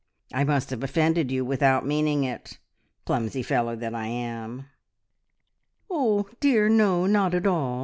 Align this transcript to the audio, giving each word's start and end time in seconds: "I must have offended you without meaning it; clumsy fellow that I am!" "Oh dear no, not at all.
"I 0.33 0.43
must 0.45 0.71
have 0.71 0.81
offended 0.83 1.29
you 1.29 1.45
without 1.45 1.85
meaning 1.85 2.23
it; 2.23 2.57
clumsy 3.05 3.43
fellow 3.43 3.75
that 3.75 3.93
I 3.93 4.07
am!" 4.07 4.65
"Oh 5.91 6.27
dear 6.39 6.67
no, 6.69 7.05
not 7.05 7.35
at 7.35 7.45
all. 7.45 7.79